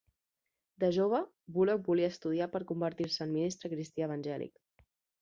[0.83, 1.19] De jove,
[1.59, 4.61] Bullock volia estudiar per convertir-se en ministre cristià evangèlic.